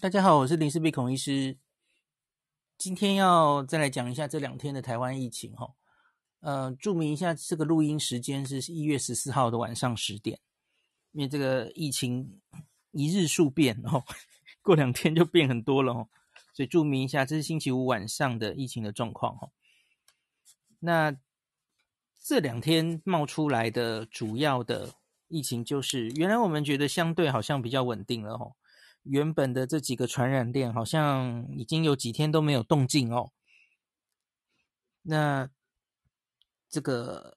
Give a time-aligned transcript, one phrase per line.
[0.00, 1.58] 大家好，我是林氏璧孔医师。
[2.78, 5.74] 今天要再来讲一下这两天的台湾疫情哈。
[6.40, 10.40] 呃，注明一下，这个录音时间是一月十四号的晚上十点，
[11.12, 12.40] 因为这个疫情
[12.92, 14.02] 一日数变哦，
[14.62, 16.08] 过两天就变很多了哦，
[16.54, 19.50] 所以注明一下，这是星期五晚上的疫情的状况哈。
[20.78, 21.14] 那
[22.18, 24.94] 这两天冒出来的主要的
[25.28, 28.50] 疫情，就是原来我们觉得相对好像比较稳定了哈。
[29.02, 33.32] 原本的这几个传染链好像已经有几天都没有动静哦。
[35.02, 35.48] 那
[36.68, 37.36] 这个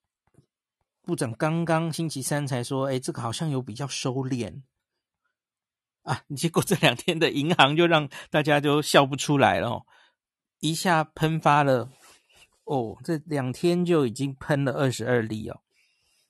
[1.01, 4.61] 部长刚刚星期三才说，哎，这个好像有比较收敛
[6.01, 6.23] 啊。
[6.35, 9.85] 结果这两天的银行就让大家都笑不出来了哦，
[10.59, 11.89] 一下喷发了
[12.65, 15.61] 哦，这两天就已经喷了二十二例哦。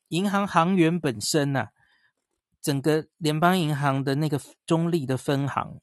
[0.09, 1.69] 银行行员本身呐、
[2.63, 5.81] 整个联邦银行的那个中立的分行，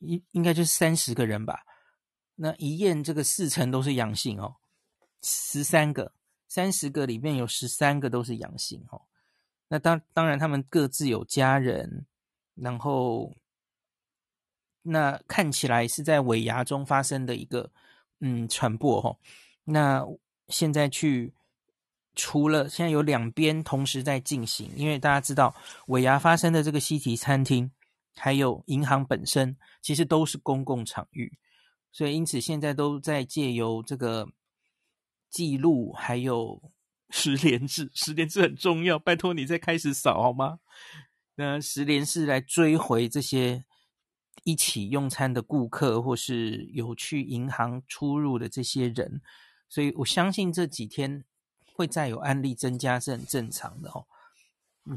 [0.00, 1.64] 应应该就是三十个人吧。
[2.34, 4.56] 那一验这个四成都是阳性哦，
[5.22, 6.12] 十三个，
[6.46, 9.00] 三十个里面有十三个都是阳性哦。
[9.68, 12.06] 那当当然他们各自有家人，
[12.54, 13.34] 然后
[14.82, 17.72] 那看起来是在尾牙中发生的一个
[18.20, 19.18] 嗯传播哦。
[19.64, 20.06] 那
[20.48, 21.32] 现在去。
[22.14, 25.54] 除了现在有两边同时在进行，因为大家知道
[25.86, 27.70] 尾牙发生的这个西提餐厅，
[28.14, 31.38] 还有银行本身，其实都是公共场域，
[31.90, 34.28] 所以因此现在都在借由这个
[35.30, 36.60] 记录，还有
[37.08, 40.58] 十连制， 十连制很重要，拜托你再开始扫好吗？
[41.36, 43.64] 那十连制来追回这些
[44.44, 49.22] 一起用餐的顾客，或是有去银行出入的这些人，
[49.66, 51.24] 所以我相信这几天。
[51.74, 54.06] 会再有案例增加是很正常的哦。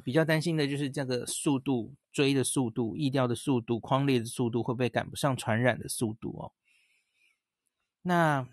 [0.04, 6.52] 比较担心的就是这个速度追的速度、疫调的速度、框列的速度会不会赶不上传染的速度哦？
[8.02, 8.48] 那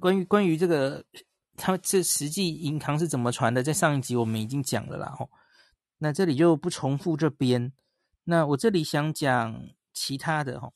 [0.00, 1.04] 关于关于这个，
[1.54, 3.62] 他这实际银行是怎么传的？
[3.62, 5.28] 在上一集我们已经讲了啦哦。
[5.98, 7.72] 那这里就不重复这边。
[8.24, 10.72] 那我这里想讲其他的哦。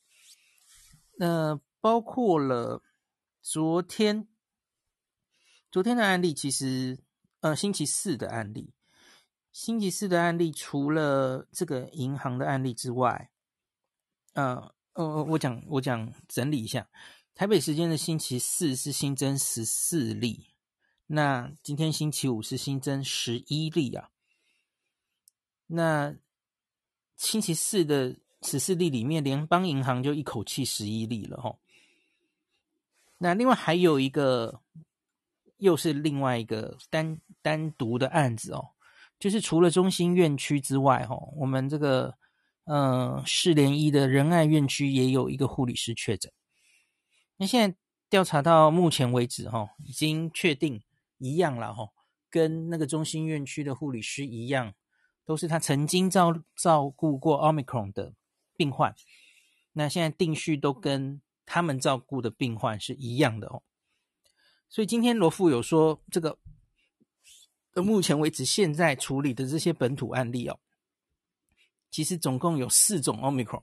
[1.17, 2.83] 那包括了
[3.41, 4.27] 昨天。
[5.73, 6.99] 昨天的案例其实，
[7.39, 8.75] 呃，星期四的案例，
[9.51, 13.31] 星期四的案例除了这个银行的案例之外，
[14.33, 16.87] 呃，呃，我讲我讲整理一下，
[17.33, 20.53] 台北时间的星期四是新增十四例，
[21.07, 24.11] 那今天星期五是新增十一例啊，
[25.65, 26.15] 那
[27.17, 31.57] 星期四的十四例里面，联邦银行就一口气十一例了哈，
[33.17, 34.61] 那另外还有一个。
[35.63, 38.71] 又是另外一个单单独的案子哦，
[39.17, 42.15] 就是除了中心院区之外，哦，我们这个
[42.65, 46.29] 呃市联医的仁爱院区也有一个护理师确诊。
[47.37, 47.77] 那现在
[48.09, 50.83] 调查到目前为止，哈，已经确定
[51.17, 51.87] 一样了，哈，
[52.29, 54.73] 跟那个中心院区的护理师一样，
[55.23, 58.13] 都是他曾经照照顾过 Omicron 的
[58.57, 58.93] 病患。
[59.71, 63.63] 那现在定序都跟他们照顾的病患是一样的哦。
[64.73, 66.39] 所以今天罗富有说，这个
[67.75, 70.57] 到目前为止现在处理的这些本土案例哦，
[71.91, 73.61] 其实总共有四种 Omicron，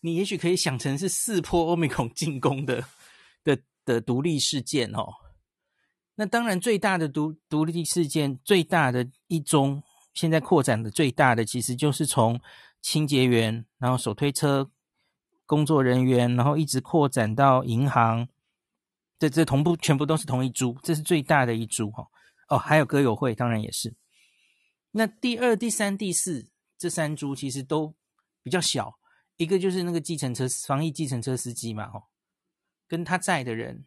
[0.00, 2.82] 你也许可以想成是四波 Omicron 进攻的
[3.44, 5.12] 的的独立事件哦。
[6.14, 9.82] 那当然最大的独独立事件，最大的一宗，
[10.14, 12.40] 现在扩展的最大的，其实就是从
[12.80, 14.70] 清洁员，然后手推车
[15.44, 18.26] 工作人员，然后一直扩展到银行。
[19.20, 22.08] 这这同步全部都是同一株，这是最大的一株哈。
[22.48, 23.94] 哦，还有歌友会，当然也是。
[24.92, 27.94] 那第二、第三、第四这三株其实都
[28.42, 28.98] 比较小，
[29.36, 32.02] 一个就是那个计程车防疫计程车司机嘛，哈，
[32.88, 33.84] 跟他在的人，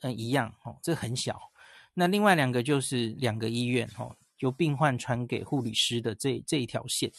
[0.00, 1.40] 嗯，一样，哦，这很小。
[1.94, 7.12] 那另外两个就是两个医院，哈，由病患传给护理师的这这一条线。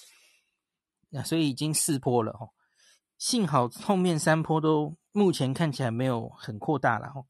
[1.09, 2.49] 那所以已经四破了，哈。
[3.22, 7.28] 幸好后面三波都目前看起来没有很扩大了哦。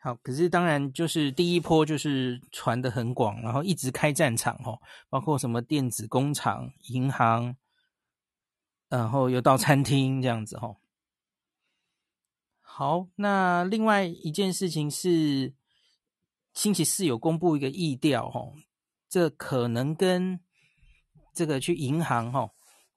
[0.00, 7.54] 好，可是当然就是第一波就是传的很广，然后一直开战场哦，包括什么电子工厂、银行，
[8.88, 10.78] 然后又到餐厅这样子哦。
[12.60, 15.54] 好，那另外一件事情是
[16.54, 18.52] 星期四有公布一个疫调哦，
[19.08, 20.40] 这可能跟
[21.32, 22.50] 这个去银行哦。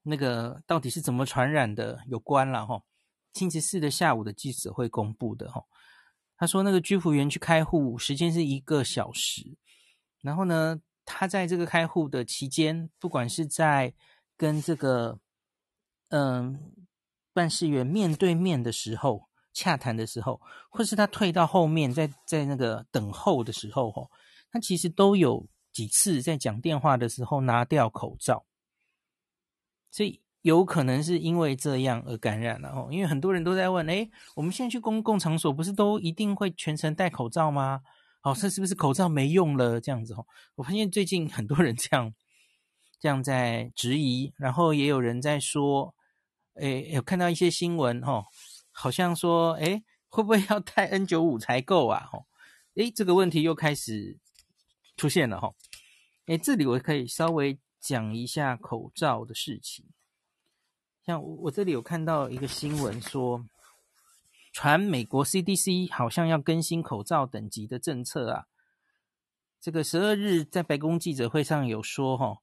[0.08, 2.82] 那个到底是怎么传染的有关了哈？
[3.34, 5.64] 星期四的下午的记者会公布的哈，
[6.38, 9.58] 他说那个居服员去开户时间是一个小时，
[10.22, 13.94] 然后呢，他在这个开户的期间，不管是在
[14.36, 15.20] 跟这个
[16.10, 16.74] 嗯，
[17.34, 24.10] 办事员面对面的时候，洽谈的时候，或是他退到后面，在在那个等候的时候，吼，
[24.52, 28.46] 他其实都有几次在讲电话的时候拿掉口罩，
[29.92, 32.90] 所以有可能是因为这样而感染了哦。
[32.92, 37.82] 因为很多人都在问，哎，我们现在去公共场所，不是都一定会全程戴口罩吗？
[38.24, 39.80] 哦，这是不是口罩没用了？
[39.80, 40.26] 这样子哦，
[40.56, 42.14] 我发现最近很多人这样
[43.00, 45.96] 这样在质疑，然后也有人在说，
[46.56, 48.26] 哎，有看到一些新闻，哦。
[48.80, 52.08] 好像说，哎，会不会要戴 N 九五才够啊？
[52.12, 52.28] 吼，
[52.76, 54.20] 哎，这个问题又开始
[54.96, 55.52] 出现了哈。
[56.28, 59.86] 哎，这里我可以稍微讲一下口罩的事情。
[61.06, 63.46] 像我，我这里有看到一个新闻说，
[64.52, 68.48] 传美国 CDC 好像要更新口罩等级的政策啊。
[69.60, 72.38] 这个十二日在白宫记者会上有说，哈，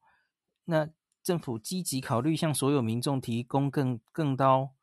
[0.65, 0.89] 那
[1.23, 4.75] 政府积极考虑向所有民众提供更更高。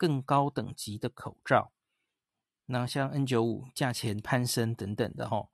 [0.00, 1.72] 更高等级的口罩，
[2.64, 5.48] 那像 N95 价钱攀升等等的齁。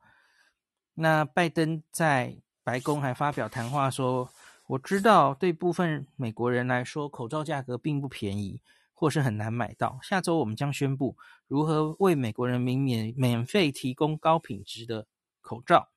[0.94, 4.30] 那拜登在白宫还发表谈话说
[4.68, 8.60] ：“我知道对部分美国人来说，口罩价格并不便宜，
[8.92, 10.00] 或是很难买到。
[10.02, 11.16] 下周我们将宣布
[11.46, 15.06] 如何为美国人民免免费提供高品质的
[15.40, 15.90] 口罩，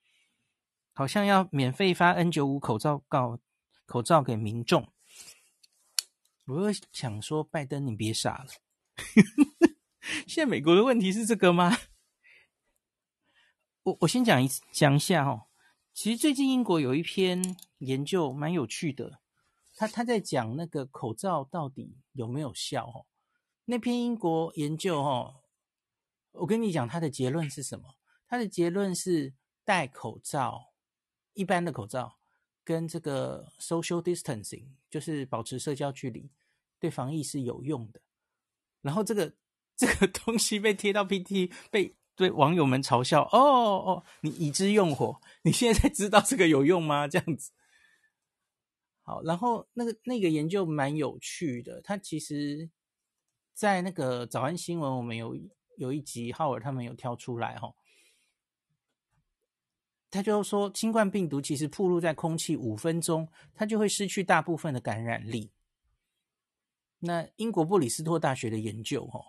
[0.93, 3.39] 好像要免费发 N95 口罩告
[3.85, 4.87] 口罩给民众。”
[6.45, 8.47] 我又想说，拜登，你别傻了。
[10.27, 11.75] 现在美国的问题是这个吗？
[13.83, 15.48] 我我先讲一讲一下哦。
[16.01, 19.19] 其实最近英国有一篇研究蛮有趣的，
[19.75, 23.05] 他他在讲那个口罩到底有没有效哦。
[23.65, 25.41] 那篇英国研究哦，
[26.31, 27.97] 我跟你讲，他的结论是什么？
[28.29, 29.33] 他的结论是
[29.65, 30.71] 戴口罩，
[31.33, 32.17] 一般的口罩
[32.63, 36.31] 跟这个 social distancing，就是保持社交距离。
[36.79, 37.99] 对防疫是有用的，
[38.79, 39.35] 然后这个
[39.75, 43.23] 这个东西被贴到 PT，被对网友们嘲笑。
[43.31, 47.07] 哦哦，你已知用火， 你现在才知道这个有用吗？
[47.07, 47.53] 这样子。
[49.03, 52.69] 好，然后那个那个研究蛮有趣的，它其实，
[53.53, 55.33] 在那个早安新闻，我们有
[55.77, 57.73] 有一集浩尔他们有挑出来哈，
[60.11, 65.53] 他就说新冠病毒其实暴露在空气五分钟，它就会失去大部分的感染力。
[66.99, 69.23] 那英国布里斯托大学的研究，哦，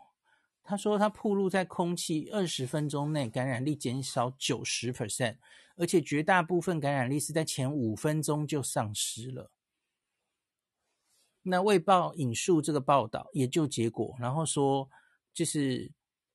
[0.63, 5.37] 他说他暴露在空气二十分钟内，感染力减少九十 percent，
[5.77, 9.51] 而且绝大部分感染力是在前五分钟就丧失了。
[11.43, 14.89] 那卫报引述这个报道研究结果，然后说
[15.33, 15.91] 就是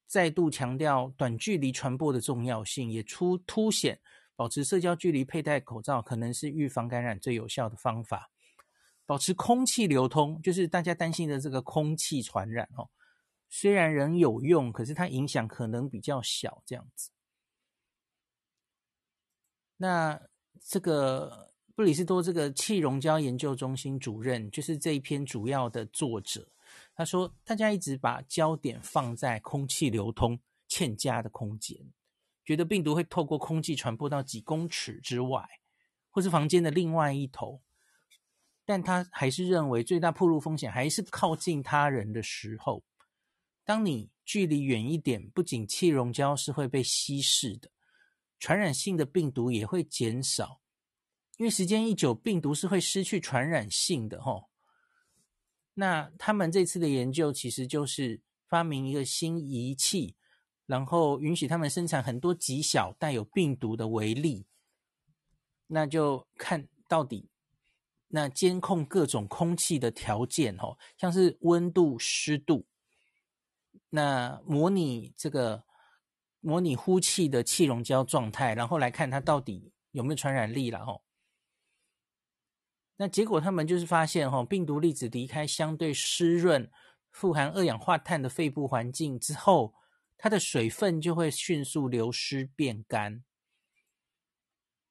[0.08, 4.00] 再度强调短距离传播的重要性，也出凸显
[4.36, 8.32] 保持社交距离、佩戴口罩可能是预防感染最有效的方法。
[9.06, 12.90] 保持空气流通，就是大家担心的这个空气传染哦。
[13.58, 17.10] 虽然仍有用，可是它影响可能比较小，这样子。
[19.78, 20.22] 那
[20.60, 26.52] 这个布里斯托这个气溶胶研究中心主任，就是这一篇主要的作者，
[26.94, 30.38] 他说，大家一直把焦点放在空气流通
[30.68, 31.80] 欠佳的空间，
[32.44, 35.48] 觉得病毒会透过空气传播到几公尺之外，
[36.10, 37.62] 或是房间的另外一头。
[38.66, 42.84] 但他还是认为最大暴露风险还是靠近他人的时候。
[43.66, 47.72] 当你距离远一点，不仅气溶胶是会被稀释的，
[48.40, 50.62] 传染性的病毒也会减少。
[51.38, 54.50] 因为时间一久，病毒是会失去传染性的吼。
[55.74, 60.16] 那他们这次的研究其实就是发明一个新仪器，
[60.66, 64.46] 然后允许他们生产很多极小带有病毒的微粒，
[65.68, 67.30] 那就看到底。
[68.08, 72.66] 那监控各种空气的条件，哦，像是温度、湿度，
[73.90, 75.64] 那模拟这个
[76.40, 81.04] 模拟呼气的气溶胶状态，然后来看它到底有没有传染力了，吼。
[82.98, 86.72] 那结果他们就是发现，吼，病毒粒子离开相对湿润、
[87.12, 89.74] 富含二氧化碳的肺部环境之后，
[90.18, 93.24] 它的水分就会迅速流失变干，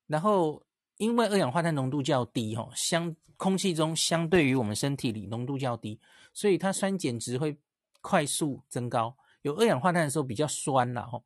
[0.06, 0.64] 然后。
[0.96, 6.00] 因为二氧化碳浓度较低，哈，相空气中相对于我们身体里浓度较低，
[6.32, 7.58] 所以它酸碱值会
[8.04, 9.16] 快速增高。
[9.40, 11.22] 有二氧化碳的时候比较酸了，哈。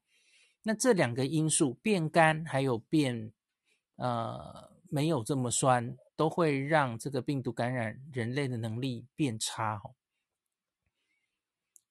[0.63, 3.33] 那这两个因素变干还有变
[3.97, 9.91] 呃没有这么酸，都会让这个病毒感染人类的能力变差，哈。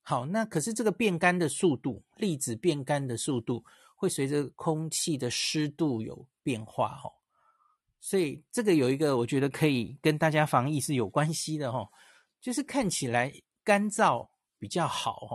[0.04, 3.66] 好，那可是这个变干的速度，粒子变干的速度
[3.98, 7.12] 会随着空气的湿度有变化，哈。
[8.00, 11.90] 所以这个有一个，我觉得可以跟大家防疫是有关系的哈，
[12.40, 15.34] 就是看起来干燥比较好哦。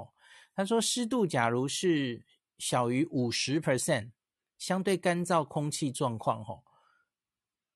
[0.55, 2.25] 他说湿度假如是
[2.59, 4.11] 小于五十 percent，
[4.59, 6.63] 相对干燥空气状况哦，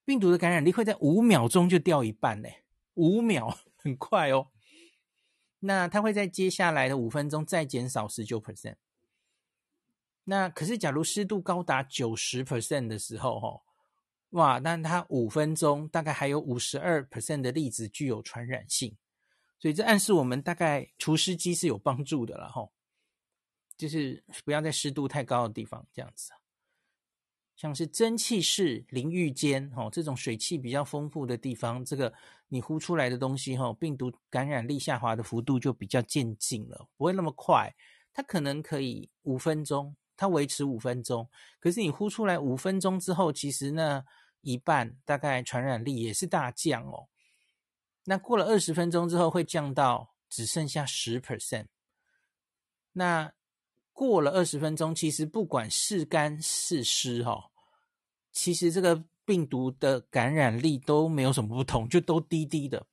[0.05, 2.49] 病毒的感染力会在五秒钟就掉一半呢，
[2.95, 4.51] 五秒很快哦。
[5.61, 8.77] 那它会在接下来的五分钟再减少十九 percent。
[10.25, 13.63] 那可是假如湿度高达九十 percent 的时候哦。
[14.31, 18.95] 哇，那它五分钟大概还有五十二 percent 的粒子具有传染性，
[19.59, 22.69] 所以这暗示我们大概除湿机是有帮助的了哈，
[23.77, 26.33] 就是不要在湿度太高的地方这样子，
[27.57, 32.13] 像是蒸汽室、淋浴间哦，这种水汽比较丰富的地方，这个
[32.49, 37.75] 你呼出来的东西哈，病毒感染力下滑的幅度就比较渐进了，不会那么快，
[38.13, 39.97] 它可能可以五分钟。
[40.19, 41.29] 它维持五分钟，
[41.61, 44.03] 可是你呼出来五分钟之后，其实呢，
[44.41, 47.07] 一半大概传染力也是大降哦。
[48.09, 51.67] 那过了二十分钟之后，会降到只剩下十 percent。
[52.93, 53.33] 那
[53.93, 57.51] 过了二十分钟，其实不管是干是湿哈，
[58.33, 62.87] 其实这个病毒的感染力都没有什么不同，就都低低的。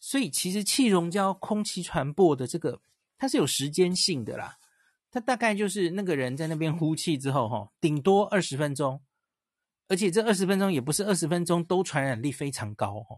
[0.00, 2.80] 所以其实气溶胶空气传播的这个，
[3.18, 4.58] 它是有时间性的啦。
[5.10, 9.02] 它大概就是那个人在那边呼气之后，哈，顶多二十分钟，
[9.88, 13.16] 而且这二十分钟也不是二十分钟都传染力非常高，哈，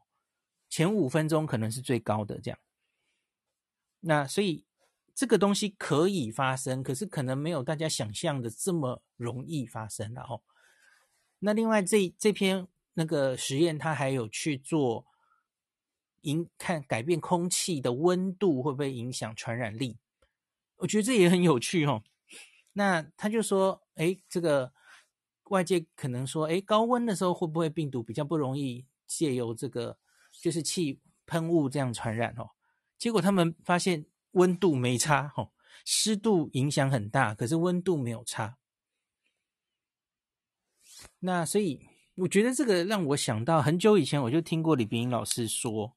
[0.72, 2.58] 前五分钟可能是最高的这样。
[4.00, 4.64] 那所以
[5.14, 10.40] 这个东西可以发生，可是可能没有大家想象的这么容易发生了，哈。
[11.40, 15.04] 那另外这这篇那个实验，它还有去做
[16.22, 19.98] 影看改变空气的温度会不会影响传染力。
[20.76, 22.02] 我觉得这也很有趣哦。
[22.72, 24.72] 那他就说，哎，这个
[25.50, 29.98] 外界可能说，哎，高温的时候会不会病毒比较不容易借由这个
[30.42, 32.50] 就是气喷雾这样传染哦？
[32.98, 35.52] 结果他们发现温度没差哦，
[35.84, 38.58] 湿度影响很大，可是温度没有差。
[41.20, 45.96] 那所以我觉得这个让我想到很久以前我就听过李冰英老师说。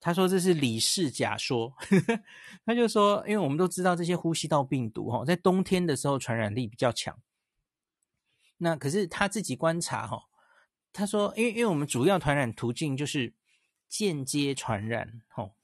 [0.00, 1.72] 他说这是李氏假说，
[2.66, 7.18] 他就说，因为我们都知道这些呼吸道病毒哈，在冬天的时候传染力比较强。
[8.58, 10.24] 那可是他自己观察哈，
[10.92, 13.32] 他说，因为因为我们主要传染途径就是
[13.94, 15.54] 间接传染，吼，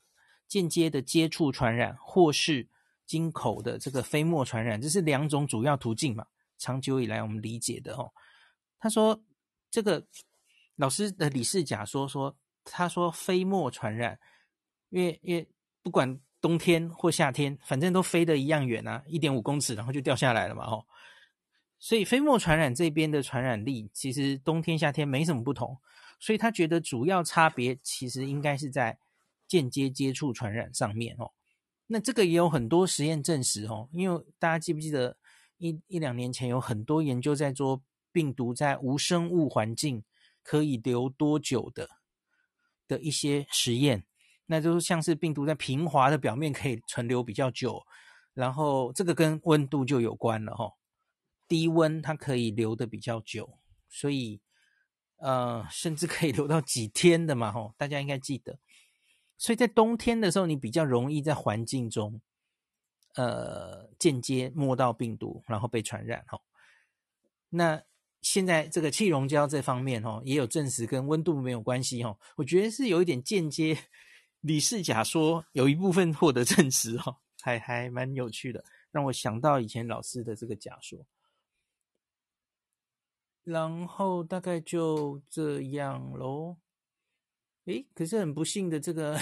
[0.46, 2.68] 间接的接触传染，或是
[3.04, 6.26] 经口的这个飞沫传染，这是两种主要途径嘛。
[6.56, 8.12] 长久以来我们理解的哦，
[8.78, 9.20] 他说
[9.68, 10.06] 这个
[10.76, 12.36] 老师的李氏假说说。
[12.62, 14.20] 他说飞沫传染，
[14.90, 15.48] 因为因为
[15.82, 20.86] 不管冬天或夏天，反正都飞得一样远啊，一点五公尺，然后就掉下来了嘛，吼。
[21.78, 25.80] 所以飞沫传染这边的传染力其实冬天夏天没什么不同，
[26.20, 28.96] 所以他觉得主要差别其实应该是在
[29.48, 31.32] 间接接触传染上面哦。
[31.88, 35.16] 那这个也有很多实验证实哦，因为大家记不记得
[35.58, 40.04] 一一两年前有很多研究在做病毒在无生物环境
[40.44, 41.88] 可以留多久的。
[42.86, 44.04] 的一些实验，
[44.46, 47.80] 那就是像是病毒在平滑的表面可以存留比较久，
[48.34, 50.72] 然后这个跟温度就有关了哈。
[51.46, 53.48] 低温它可以留的比较久，
[53.88, 54.40] 所以
[55.20, 57.74] 呃，甚至可以留到几天的嘛哈。
[57.76, 58.58] 大家应该记得，
[59.36, 62.20] 所以在冬天的时候，你比较容易在环境中
[63.14, 66.40] 呃间接摸到病毒，然后被传染哈。
[67.50, 67.82] 那
[68.22, 72.18] 现在这个气溶胶这方面哦，也有证实跟温度没有关系哦。
[72.36, 73.76] 我觉得是有一点间接，
[74.40, 81.06] 李氏假说有一部分获得证实哈，还还蛮有趣的，让我想到以前老师的这个假说。
[83.44, 86.56] 然后大概就这样喽。
[87.66, 89.18] 诶，可是很不幸的，这个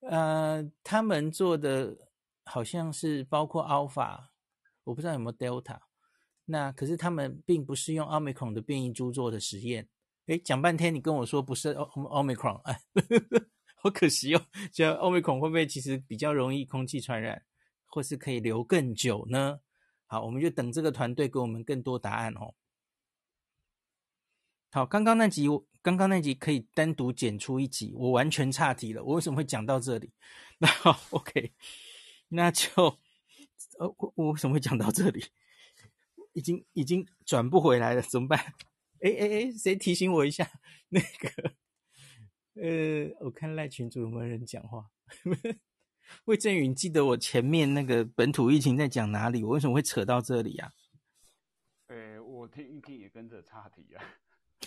[0.00, 1.96] 呃，他们做的
[2.44, 4.26] 好像是包括 Alpha，
[4.84, 5.78] 我不知道有没有 Delta。
[6.44, 9.88] 那可是他们并不是用奥密克戎的变异株做的实验，
[10.26, 12.80] 诶，讲半天你跟我说不是奥奥密克戎，哎，
[13.74, 14.46] 好可惜哦。
[14.72, 17.44] 就奥密克戎会不会其实比较容易空气传染，
[17.86, 19.60] 或是可以留更久呢？
[20.06, 22.54] 好，我们就等这个团队给我们更多答案哦。
[24.76, 25.46] 好，刚刚那集，
[25.80, 29.02] 刚刚那集可以单独剪出一集，我完全岔题了。
[29.02, 30.12] 我为什么会讲到这里？
[30.58, 31.54] 那 好，OK，
[32.28, 32.68] 那就，
[33.78, 35.24] 呃，我我为什么会讲到这里？
[36.34, 38.38] 已经已经转不回来了，怎么办？
[39.00, 40.46] 哎哎哎，谁提醒我一下？
[40.90, 41.54] 那个，
[42.60, 44.90] 呃，我看赖群主有没有人讲话？
[46.26, 49.42] 魏正宇，记得我前面那个本土疫情在讲哪里？
[49.42, 50.70] 我为什么会扯到这里啊？
[51.86, 54.04] 呃，我听一听也跟着岔题啊，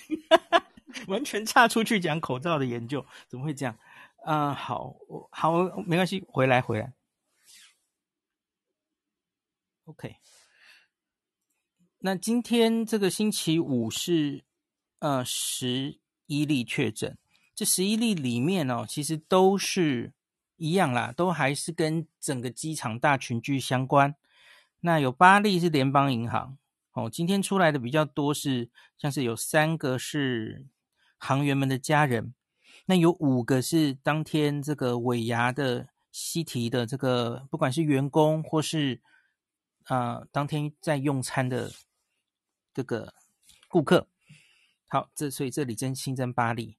[1.07, 3.77] 完全岔出去讲口罩的研究，怎么会这样？
[4.25, 4.95] 啊、呃，好，
[5.31, 5.51] 好，
[5.85, 6.93] 没关系，回来，回来。
[9.85, 10.17] OK，
[11.99, 14.43] 那今天这个星期五是
[14.99, 17.17] 呃十一例确诊，
[17.55, 20.13] 这十一例里面哦，其实都是
[20.57, 24.15] 一样啦，都还是跟整个机场大群聚相关。
[24.81, 26.57] 那有八例是联邦银行
[26.99, 30.65] 哦，今天出来的比较多是像是有三个是
[31.17, 32.33] 行员们的家人，
[32.85, 39.01] 那有五个是当天这个尾牙的西提的这个，不管是员工或是。
[39.85, 41.71] 啊、当天在用餐的
[42.75, 43.11] 这个
[43.67, 44.07] 顾客，
[44.87, 46.77] 好，这所以这里增新增八例。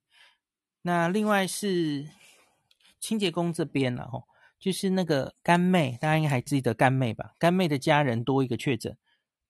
[0.82, 2.08] 那另外是
[3.00, 4.28] 清洁工这边了吼，
[4.60, 7.34] 就是那个干妹，大家应该还记得干妹吧？
[7.36, 8.96] 干妹的家人多一个确诊，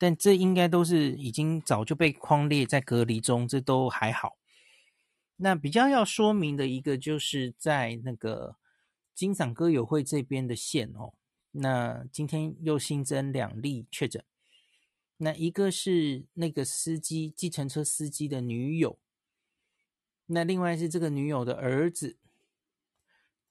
[0.01, 4.39] 但这应该都是已经早就被框列在隔离中，这都还好。
[5.37, 8.57] 那比较要说明的一个，就是在那个
[9.15, 11.13] 金嗓歌友会这边的线哦。
[11.51, 14.25] 那今天又新增两例确诊，
[15.19, 18.99] 那一个是那个司机，计程车司机的女友，
[20.25, 22.17] 那另外是这个女友的儿子，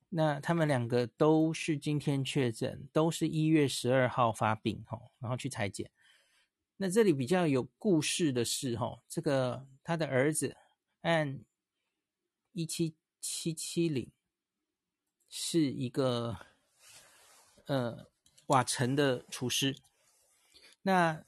[0.10, 5.92] 那他们两个都是今天确诊，都是一月十二号发病吼，然后去采检。
[6.82, 10.56] 那这里比较有故事的是吼，这个他的儿子
[11.02, 11.44] 按
[12.54, 14.12] 一七七七零
[15.30, 16.38] 是一个。
[17.66, 18.10] 呃，
[18.48, 19.76] 瓦城的厨师，
[20.82, 21.24] 那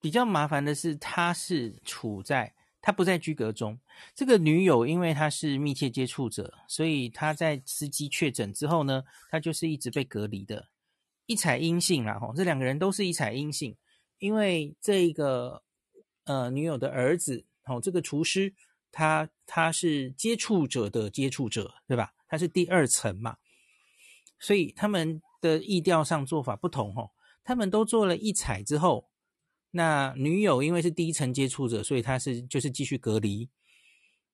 [0.00, 3.78] 比较麻烦的是，他是处在他不在居隔中。
[4.14, 10.70] 这个女友因为她是密切接触者，所以她在司机确诊之后呢，她就是一直被隔离的，
[11.26, 12.18] 一采阴性啦。
[12.18, 13.76] 吼，这两个人都是一采阴性，
[14.18, 15.62] 因为这个
[16.24, 18.54] 呃女友的儿子，吼，这个厨师，
[18.90, 22.12] 他他是接触者的接触者，对吧？
[22.26, 23.36] 他是第二层嘛，
[24.38, 25.20] 所以他们。
[25.40, 27.12] 的意调上做法不同哦，
[27.44, 29.08] 他们都做了一采之后，
[29.70, 33.48] 那女友因为是第一层接触者，所以他是就是继续隔离。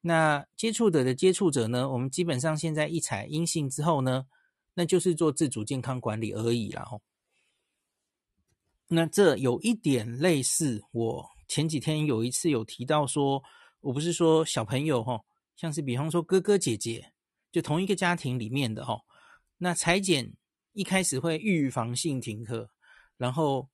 [0.01, 4.25] 那接触者的接触者呢，我们基本上现在一采阴性之后呢，
[4.73, 6.83] 那就是做自主健康管理而已啦。
[6.87, 7.03] 吼，
[8.89, 13.43] 那这有一点类似，我前几天有一次有提到说，
[13.81, 15.25] 我不是说小朋友吼，
[15.57, 17.13] 像是比方说哥哥姐姐，
[17.51, 19.03] 就同一个家庭里面的吼，
[19.59, 20.35] 那裁剪。
[20.77, 22.69] 一开始会预防性停课，
[23.17, 23.71] 然后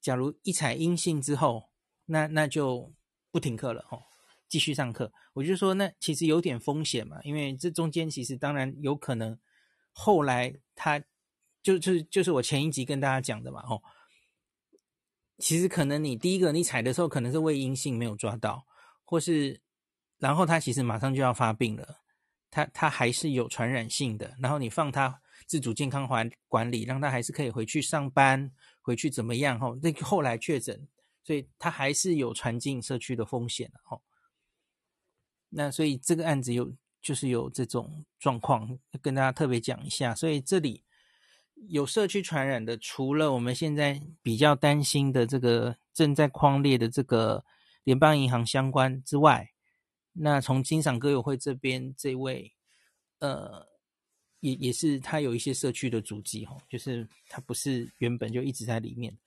[0.00, 1.68] 假如一采阴性之后，
[2.04, 2.94] 那那就
[3.32, 4.00] 不停课了哦，
[4.48, 5.12] 继续上课。
[5.32, 9.36] 我就说那其实有点风险嘛，因为这中间其实当然有可能
[9.90, 11.02] 后来他
[11.60, 13.82] 就就就是我前一集跟大家讲的嘛，哦，
[15.38, 18.66] 其实可能你第一个你采的时候可能是伪阴性没有抓到，
[19.04, 19.60] 或是
[20.18, 22.00] 然后他其实马上就要发病了，
[22.50, 25.20] 他他还是有传染性的，然后你放他。
[25.46, 28.50] 自主健康管管理，让他还是可以回去上班，
[28.82, 29.58] 回去怎么样？
[29.58, 30.86] 哈，那后来确诊，
[31.24, 33.98] 所以他还是有传进社区的风险哈。
[35.48, 36.70] 那所以这个案子有
[37.00, 40.14] 就是有这种状况，跟大家特别讲一下。
[40.14, 40.84] 所以这里
[41.66, 47.44] 有社区传染的，除了我们现在比较担心的这个正在框列的这个
[47.84, 49.50] 联邦银行相关之外，
[50.12, 52.54] 那从金赏歌友会这边这位
[53.18, 53.66] 呃。
[54.40, 59.18] 也也是他有一些社区的足迹哈，就是他不是原本就一直在里面。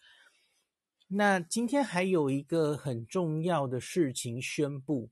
[1.10, 5.10] 那今天还有一个很重要的事情宣布，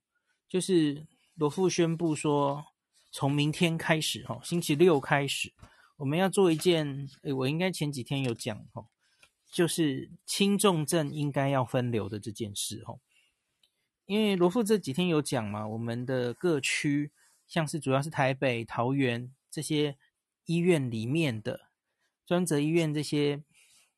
[0.47, 1.05] 就是
[1.36, 2.67] 罗富宣布说，
[3.12, 5.51] 从明天开始哈，星期六开始，
[6.00, 8.88] 我们要做一件，诶，我应该前几天有讲哦，
[9.52, 13.00] 就是轻重症应该要分流的这件事哦。
[14.06, 17.12] 因为罗富这几天有讲嘛，我们的各区
[17.48, 19.32] 像是主要是台北、桃园。
[19.52, 19.98] 这些
[20.46, 21.72] 医院里面的
[22.24, 23.44] 专责医院，这些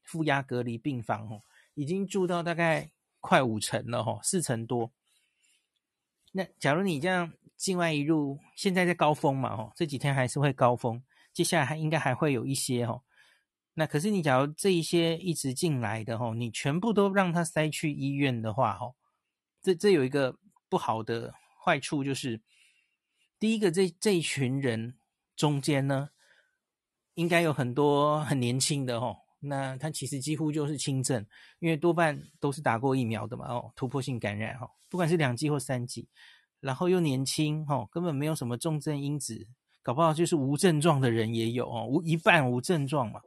[0.01, 4.93] 负压隔离病房哦，已经住到大概快五成了哈，四成多。
[6.31, 13.01] 那假如你这样境外移入，现在在高峰嘛哈，这几天还是会高峰，接下来还应该还会有一些哈。
[13.73, 18.93] 那可是你假如这一些一直进来的哈，你全部都让他塞去医院的话哈，
[19.61, 20.37] 这这有一个
[20.69, 22.41] 不好的坏处就是，
[23.39, 24.95] 第一个这这一群人。
[25.37, 26.09] 中间呢，
[27.15, 31.25] 应该有很多很年轻的哦，那他其实几乎就是轻症，
[31.57, 36.07] 因为多半都是打过疫苗的嘛哦，突破性感染哈，不管是两剂或三剂，
[36.59, 39.47] 然后又年轻哈，根本没有什么重症因子，
[39.83, 43.21] 搞不好就是无症状的人也有哦，无一半无症状嘛，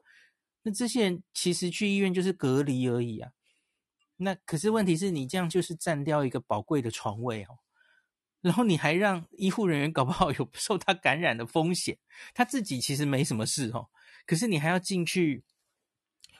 [0.62, 3.32] 那这些人其实去医院就是隔离而已啊，
[4.16, 7.58] 那可是问题是你这样就是占掉一个宝贵的床位哦，
[8.40, 11.98] 然后你还让医护人员搞不好有受他感染的风险，
[12.32, 13.88] 他自己其实没什么事哦，
[14.26, 15.42] 可是你还要进去，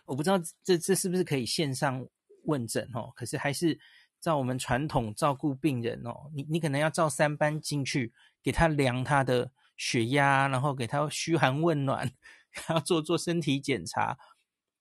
[0.05, 2.07] 我不知道这这是不是可以线上
[2.45, 3.13] 问诊哦？
[3.17, 3.79] 可是还是
[4.21, 12.13] 照我们传统照顾病人哦，你你可能要照三班进去，给他量他的血压，然后给他嘘寒问暖，
[12.69, 14.19] 然后做做身体检查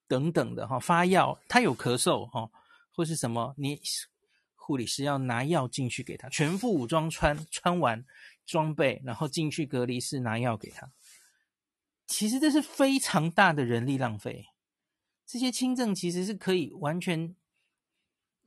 [0.07, 2.49] 等等的哈，发药，他有咳嗽哈，
[2.91, 3.81] 或是什么你。
[4.65, 8.05] 护理师要拿药进去给他，全副武装穿穿完
[8.45, 10.89] 装备，然后进去隔离室拿药给他。
[12.07, 14.45] 其实这是非常大的人力浪费。
[15.25, 17.35] 这些轻症其实是可以完全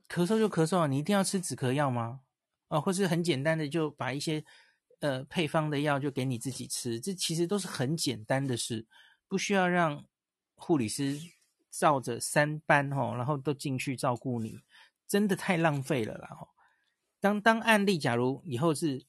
[0.09, 2.21] 咳嗽就咳嗽，你一定要吃止咳药吗？
[2.69, 4.43] 啊，或是很简单的就把一些
[4.99, 8.85] 呃配方的药就给你自己吃，这其实都是很简单的事，
[9.27, 10.05] 不需要让
[10.55, 11.19] 护理师
[11.69, 14.59] 照着三班哦，然后都进去照顾你。
[15.07, 16.29] 真的太浪费了啦！
[17.21, 19.05] 当当案例，假如以后是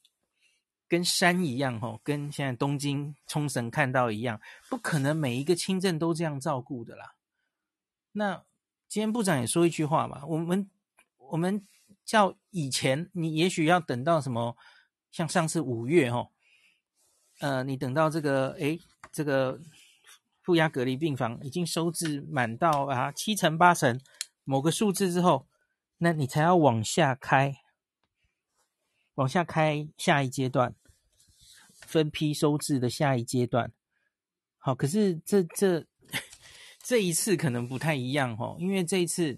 [0.87, 7.15] 跟山一样，吼，跟现在东京、冲绳看到一样，不可能每一个轻症都这样照顾的啦。
[8.13, 8.45] 那
[8.87, 10.69] 今天部长也说一句话嘛，我们
[11.17, 11.67] 我们
[12.05, 14.55] 叫以前，你也许要等到什么，
[15.11, 16.31] 像上次五月，吼，
[17.39, 18.79] 呃，你等到这个，诶，
[19.11, 19.59] 这个
[20.41, 23.99] 负压隔离病房已经收治满到啊七成八成
[24.43, 25.47] 某个数字之后。
[26.01, 27.53] 那你才要往下开，
[29.15, 30.73] 往下开下一阶段，
[31.81, 33.73] 分批收治的下一阶段。
[34.57, 35.85] 好，可是这这
[36.81, 39.37] 这一次可能不太一样哦，因为这一次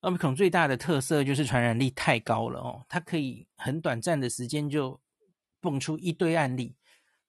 [0.00, 5.00] 奥密克戎最大的特色就是传染力太高了哦，它可以很短暂的时间就
[5.60, 6.76] 蹦出一堆案例，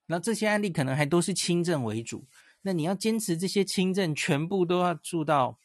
[0.06, 2.27] 然后这些案例可能还都是轻症为主，
[2.62, 5.60] 那你要坚持这些轻症全部都要住到。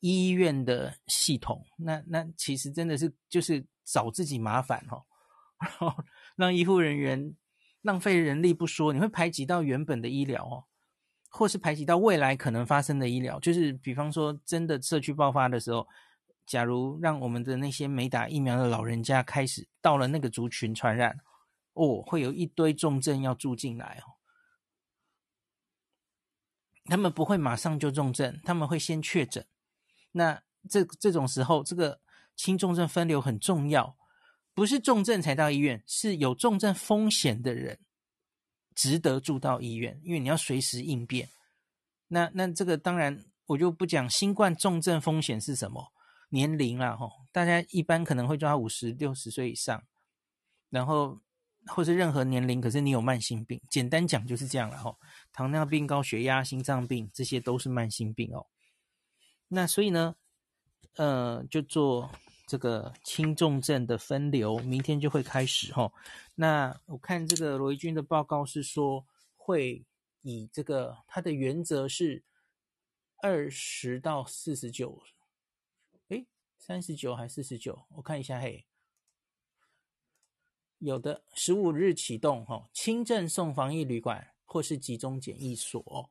[0.00, 5.02] 医院的系统，那那其实真的是就是找自己麻烦哦，
[5.58, 6.04] 然后
[6.36, 7.34] 让医护人员
[7.80, 10.64] 浪费人力不说，你会排挤到原本的医疗哦，
[11.30, 13.40] 或是排挤到未来可能发生的医疗。
[13.40, 15.88] 就是比方说，真的社区爆发的时候，
[16.46, 21.18] 假如让我们的那些没打疫苗的老人家开始到了那个族群传染，
[21.72, 24.14] 哦，会有一堆重症要住进来哦。
[26.84, 29.44] 他们不会马上就重症，他们会先确诊。
[30.12, 32.00] 那这这种时候，这个
[32.36, 33.96] 轻重症分流很重要，
[34.54, 37.80] 不是重症才到医院，是有重症风险的人
[38.74, 41.28] 值得住到医院，因为你要随时应变。
[42.06, 45.92] 那那这个当然我就不讲新冠重症风险是什么
[46.28, 49.84] 年龄啦，吼，大家一般可能会抓五十六十岁以上，
[50.70, 51.20] 然后
[51.66, 54.98] 或是任何年龄，可是你有慢性病，简单讲就是这样了，吼，
[55.32, 58.46] 糖尿病、高血压、心脏病这些都是慢性病哦。
[59.48, 60.16] 那所以呢，
[60.96, 62.10] 呃，就做
[62.46, 65.92] 这个轻重症的分流，明天就会开始齁。
[66.34, 69.84] 那我看这个罗一钧的报告是说，会
[70.22, 72.24] 以这个它的原则是
[73.22, 75.00] 二十到四十九，
[76.66, 77.86] 三十九还是四十九？
[77.90, 78.66] 我看一下嘿，
[80.78, 86.10] 有的十五日启动齁，轻症送防疫旅馆或是集中检疫所。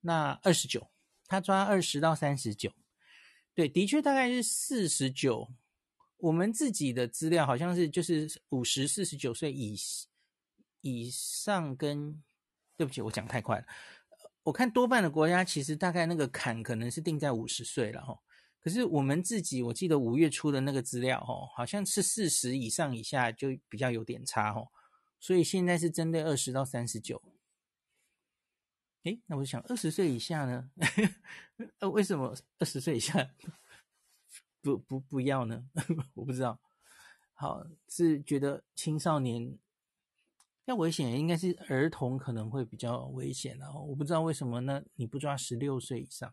[0.00, 0.88] 那二十九。
[1.28, 2.70] 他抓二十到三十九，
[3.54, 5.50] 对，的确大概是四十九。
[6.18, 9.74] 我们自己的资料好像是就是五十、四十九岁以
[10.82, 12.22] 以上跟，
[12.76, 13.66] 对不起，我讲太快了。
[14.42, 18.18] 我看多半的国家其实大概那个坎可能是定在五十岁了哈。
[18.62, 24.68] 可是我们自己，我记得五月初的那个资料哦，好像是四十以上以下就比较有点差哦。
[25.18, 27.20] 所以现在是针对二十到三十九。
[29.02, 30.70] 诶，那我想二十岁以下呢？
[31.80, 33.34] 呃，为什么二十岁以下
[34.60, 35.68] 不不不要呢？
[36.14, 36.60] 我不知道。
[37.34, 39.58] 好，是觉得青少年
[40.66, 43.72] 要危险，应该是儿童可能会比较危险啊。
[43.74, 44.84] 我不知道为什么呢？
[44.94, 46.32] 你不抓十六岁以上，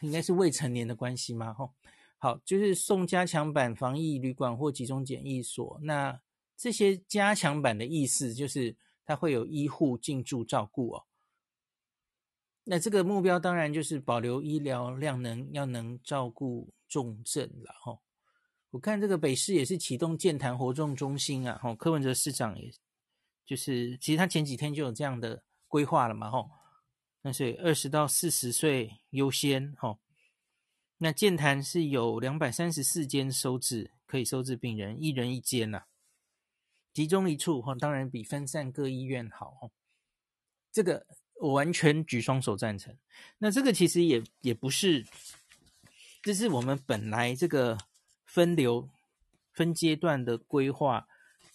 [0.00, 1.52] 应该是未成年的关系吗？
[1.54, 1.72] 吼，
[2.18, 5.78] 好，就是送加强版防疫旅馆或集中检疫所。
[5.82, 6.20] 那
[6.56, 11.04] 这些加强版的意思就是它会有医护进驻照顾哦。
[12.64, 17.98] 那这个目标当然就是保留医疗量能，要能照顾重症了哈。
[18.70, 22.72] 我看这个北市也是启动健谈活动中心啊，哈，柯文哲市长也
[23.44, 26.48] 就是其实他前几天就有这样的规划了嘛，哈。
[27.22, 29.98] 那所以二十到四十岁优先哈。
[30.98, 35.84] 那健谈是有两百三十四间收治，可以收治病人，一人一间呐，
[36.92, 39.70] 集中一处哈，当然比分散各医院好哈。
[40.70, 41.06] 这个。
[41.42, 42.96] 我完全举双手赞成。
[43.38, 45.04] 那这个其实也也不是，
[46.22, 47.76] 这是我们本来这个
[48.24, 48.88] 分流
[49.52, 51.08] 分阶段的规划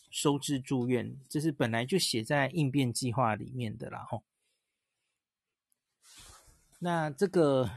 [0.09, 4.05] 收治住院，这是本来就写在应变计划里面的啦。
[4.09, 4.25] 吼，
[6.79, 7.71] 那这个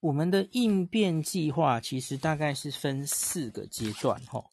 [0.00, 4.50] 我们的应变计划其实大概是分四个阶段，哈，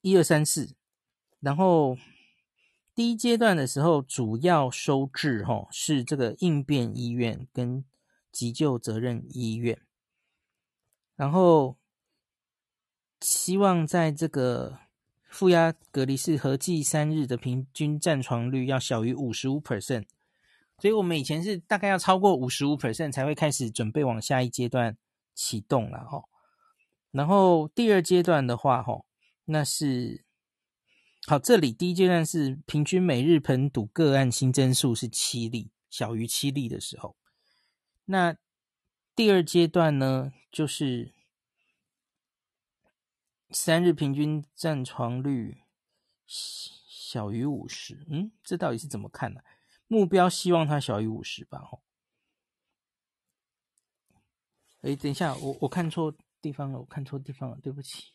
[0.00, 0.74] 一二三四，
[1.40, 1.96] 然后。
[2.94, 7.84] 第一阶段的时候，主要收治哈是这个应变医院跟
[8.32, 9.78] 急救责任医院，
[11.14, 11.76] 然后
[13.20, 14.78] 希望在这个
[15.28, 20.06] 负压隔离室合计三日的平均占床率要小于五十五 percent，
[20.78, 24.96] 所以我们以前是大概要超过五十五 percent 才会开始准备往下一阶段
[25.34, 26.24] 启动了齁。
[27.10, 29.04] 然后第二阶段的话齁，
[29.46, 30.24] 那是。
[31.28, 37.16] 好，这里第一阶段是平均每日盆土个案新增数是七例，小于七例的时候。
[38.04, 38.36] 那
[39.16, 41.12] 第二阶段呢，就是
[43.50, 45.62] 三日平均占床率
[46.86, 48.06] 小于五十。
[48.08, 49.40] 嗯，这到底是怎么看呢、
[49.86, 51.58] 目标希望它小于五十吧。
[51.58, 51.80] 哦。
[54.82, 58.12] 哎，等一下，我我看错地方了，我看错地方了，对不起。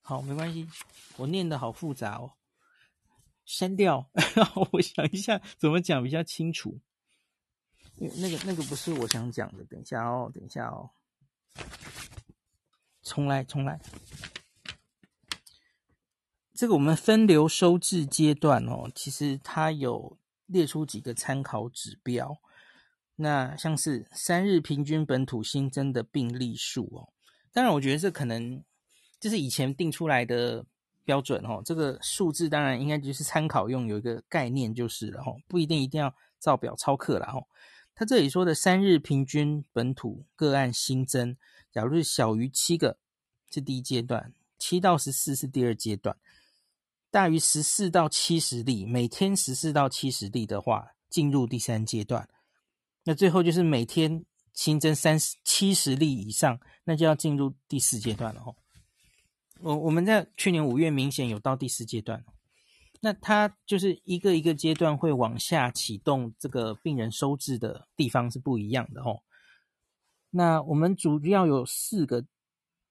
[0.00, 0.68] 好，没关系，
[1.16, 2.34] 我念的好复杂哦，
[3.44, 4.10] 删掉，
[4.72, 6.80] 我想一下怎么讲比较清楚。
[7.96, 10.90] 那个那个不是我想讲的，等一下哦，等一下哦，
[13.02, 13.80] 重来重来。
[16.54, 22.36] 这个我们分流收治阶段哦，其实它有列出几个参考指标，
[23.14, 27.08] 那像是三日平均本土新增的病例数哦，
[27.52, 28.62] 当然我觉得这可能。
[29.20, 30.64] 就是以前定出来的
[31.04, 37.42] 标准哦，这个数字当然应该就是参考用，有一个概念就是了哈，不一定一定要照表抄课了哈。
[37.96, 41.36] 他这里说的三日平均本土个案新增，
[41.72, 42.96] 假如是小于七个
[43.50, 46.16] 是第一阶段，七到十四是第二阶段，
[47.10, 52.28] 大于十四到七十例，每天十四到七十例的话，进入第三阶段。
[53.04, 58.54] 那最后就是每天新增三十七十例以上，那就要进入第四阶段了哈。
[59.60, 62.22] 我我们在去年五月明显有到第四阶段，
[63.00, 69.22] 那它就是一个一个阶段会往下启动，这个病人收治的地方是不一样的哦。
[70.30, 72.26] 那我们主要有四个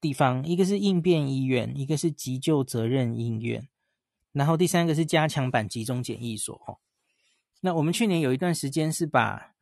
[0.02, 3.70] 地方，一个是应变医院，一个是急救责任医院，
[4.32, 6.78] 然后第三个是加强版集中检疫所哦。
[7.62, 9.56] 那我们去年有一段时间是把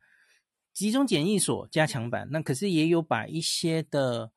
[0.72, 4.32] 集中检疫所加强版，那可是也有把一些的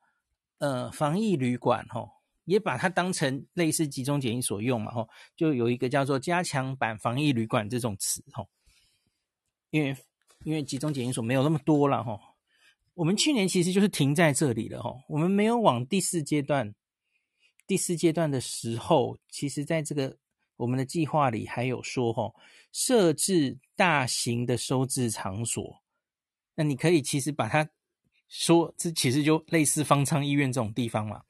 [0.58, 2.10] 呃防疫旅馆哦。
[2.46, 8.48] 也把它当成类似集中检疫所用嘛，吼，就有一个叫做加强版防疫旅馆这种词，吼，
[9.70, 9.96] 因为
[10.42, 12.18] 因为集中检疫所没有那么多了，吼，
[12.94, 16.74] 我们去年其实就是停在这里了，吼，我们没有往第四阶段，
[17.70, 20.16] 第四阶段的时候，其实在这个
[20.56, 22.34] 我们的计划里还有说，吼，
[22.72, 25.80] 设置大型的收治场所，
[26.56, 27.70] 那你可以其实把它
[28.28, 31.22] 说，这其实就类似方舱医院这种地方嘛。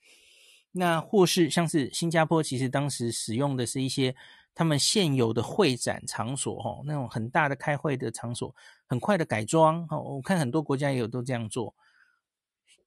[0.72, 4.16] 那或是像是新加坡，其实当时使用的是一些
[4.54, 11.74] 他们现有的会展场所，哈，那种很大的开会的场所，很快的改装，哈，我看很多国家也有都这样做，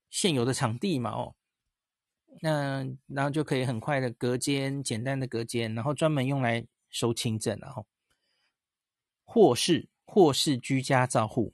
[0.09, 1.35] 现有的场地嘛，哦，
[2.41, 7.85] 那然后就可以很快的隔间，简单的隔间，然后专门用来收轻症，然后
[9.23, 11.53] 或是或是居家照护，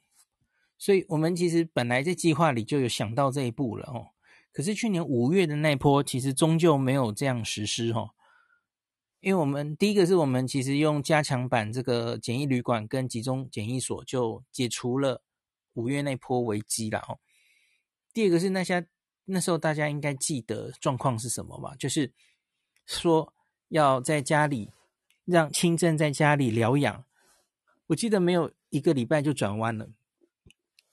[0.78, 4.08] 所以我们其实本来在计划里就有想到这一步了，哦。
[4.52, 8.10] 可是去年五月的那波，其实终究没有这样实施哈，
[9.22, 15.22] 因为我们第一个是我们其实用加强版这个简易旅馆跟集中检疫所就解除了
[15.74, 17.18] 五月那波危机了哈。
[18.12, 18.86] 第二个是那些
[19.32, 21.76] 那时候大家应该记得状况是什么吧？
[21.78, 22.12] 就是
[22.86, 23.34] 说
[23.70, 24.72] 要在家里
[25.26, 27.06] 让轻症在家里疗养，
[27.88, 29.90] 我记得没有一个礼拜就转弯了，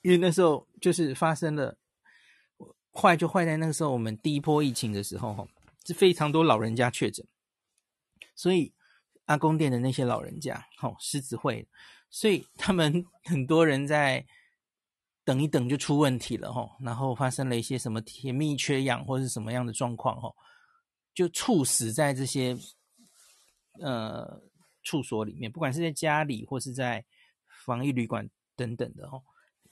[0.03, 1.77] 因为那时候就是发生了。
[2.99, 5.47] 坏就坏在那个时候，我们第一波疫情的时候，哈，
[5.85, 7.27] 是非常多老人家确诊，
[8.35, 8.73] 所以
[9.27, 11.69] 阿公店的那些老人家，哈，狮子会，
[12.09, 14.25] 所以他们 很多人在
[15.27, 20.33] 等一等就出问题了，哈，然后发生了一些什么甜蜜缺氧或是什么样的状况，哈，
[21.13, 22.57] 就猝死在这些
[23.81, 24.41] 呃
[24.85, 27.05] 处所里面，不管是在家里或是在
[27.67, 29.21] 防疫旅馆等等的，哈。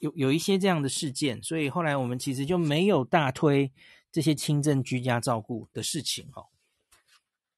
[0.01, 3.73] 有有一些这样的事件，所以后来我们其实就没有大推
[4.13, 6.45] 这些轻症居家照顾的事情哈。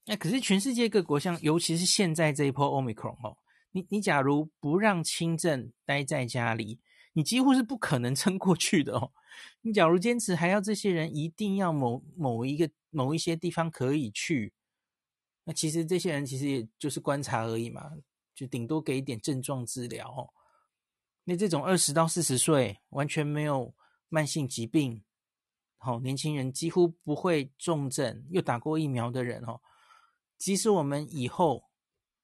[0.05, 3.37] 那可是全世界各国像，尤其是现在这一波 Omicron 哈，
[3.73, 6.79] 你你假如不让轻症待在家里，
[7.17, 9.11] 你几乎是不可能撑过去的哦。
[9.63, 14.53] 你假如坚持还要这些人一定要某某一个某一些地方可以去，
[15.45, 17.91] 那其实这些人其实也就是观察而已嘛，
[18.35, 20.29] 就顶多给一点症状治疗哦。
[21.25, 23.75] 那这种二十到四十岁完全没有
[24.11, 25.03] 慢性疾病，
[25.79, 29.63] 好，年轻人几乎不会重症，又打过疫苗的人哦，
[30.37, 31.65] 即使我们以后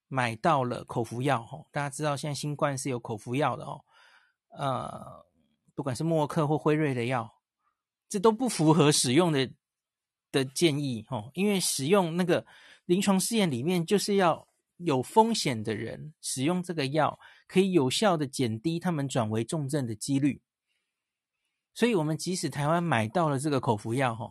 [0.09, 3.83] 买到了口服药哦，大家知道现在新冠是有口服药的哦，
[4.53, 5.23] 呃。
[5.75, 7.41] 不管是默克或辉瑞的药，
[8.07, 9.51] 这都不符合使用的
[10.31, 12.45] 的建议哦，因为使用那个
[12.85, 20.43] 临床试验里面就是要有风险的人使用这个药，可以有效的减低他们转为重症的几率。
[21.73, 24.31] 所以，我们即使台湾买到了这个口服药，哈，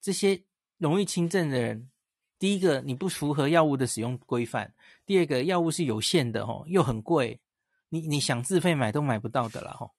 [0.00, 0.42] 这些
[0.78, 1.90] 容易轻症的人，
[2.38, 7.38] 第一个你不符合药物的使用规范，第二个药物是有限的，哈，又很贵，
[7.88, 9.90] 你你想自费买都买不到的了，哈。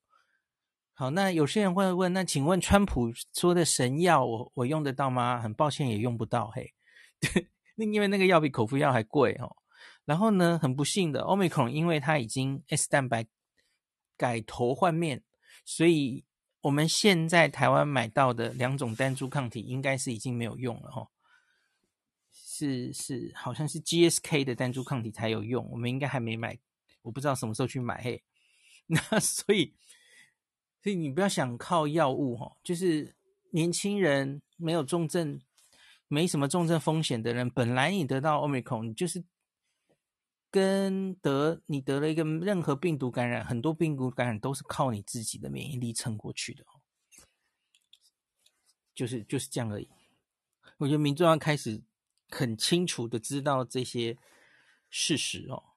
[0.94, 5.40] 好，那有些人会问，那请问川普说的神药，我我用得到吗？
[5.40, 6.52] 很抱歉，也用不到。
[6.52, 6.74] 嘿，
[7.76, 9.56] 那因为那个药比口服药还贵哦。
[10.04, 13.26] 然后呢，很不幸的，Omicron 因为它已经 S 蛋白
[14.18, 15.24] 改头换面，
[15.64, 16.26] 所以
[16.62, 21.08] 我们现在台湾买到的两种单株抗体应该是已经没有用了哈。
[22.32, 26.60] 是是，好像是 GSK 的单株抗体才有用，我们应该还没买，
[27.02, 28.02] 我不知道什么时候去买。
[28.02, 28.24] 嘿，
[28.88, 29.76] 那所以。
[30.82, 33.14] 所以你不要想靠药物哈，就是
[33.52, 35.42] 年轻人没有重症、
[36.08, 39.22] 没什么重症风险的人，本来你得到 Omicron，你就是
[40.50, 46.80] 跟得你得了一个任何病毒感染，很多病毒感染都是靠你自己的免疫力撑过去的哦，
[48.96, 49.90] 就是就是这样而已。
[50.78, 51.84] 我觉得民众要开始
[52.30, 54.18] 很清楚的知道这些
[54.90, 55.69] 事实哦，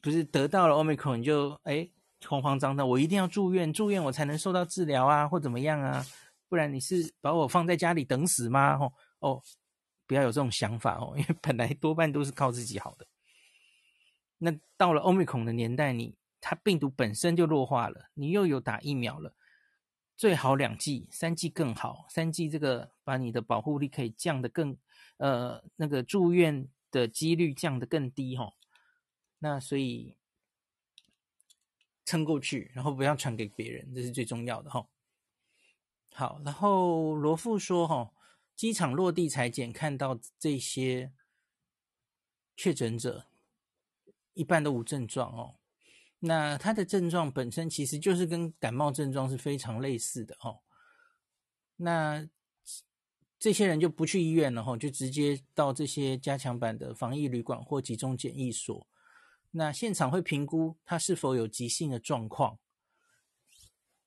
[0.00, 1.88] 不是得到了 Omicron 你就哎。
[2.28, 6.06] 慌慌张张，我一定要住院，住院我才能受到治疗啊，或怎么样啊？
[6.48, 8.76] 不然你是把我放在家里等死吗？
[8.76, 9.42] 哦哦，
[10.06, 13.04] 不要有这种想法哦，因为本来多半都是靠自己好的。
[14.38, 19.34] 那到了 Omicron 的年代，你它病毒本身就弱化了，你又有打疫苗了，
[20.16, 22.06] 最好两剂、三剂更好。
[22.08, 24.76] 三剂这个把你的保护力可以降得更，
[25.16, 28.52] 呃，那个住院的几率降得更低哈、哦。
[29.42, 30.16] 那所以。
[32.04, 34.86] 撑过去，然后不要传给别人，这是最重要的哈。
[36.12, 38.12] 好，然后罗富说哈，
[38.56, 41.12] 机场落地采检看到这些
[42.56, 43.28] 确诊者，
[44.34, 45.54] 一半都无症状哦。
[46.18, 50.58] 那他的症状本身其实就是跟感冒症状是非常类似的哦。
[51.76, 52.28] 那
[53.38, 58.86] 这些人就不去医院了哈，就直接到这些加强版的防疫旅馆或集中检疫所。
[59.54, 62.58] 那现场会评估他是否有急性的状况。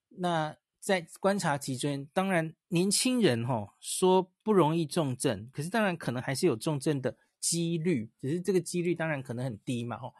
[0.10, 9.98] 那在观察期间，当然年轻人哈说不容易重症，可是当然可能还是有重症的几率，只是这个几率当然可能很低嘛。
[9.98, 10.14] 哦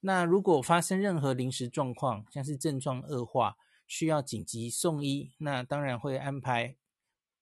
[0.00, 3.56] 那如果发生任何临时状况，像是症状恶化，
[3.86, 6.76] 需要紧急送医，那当然会安排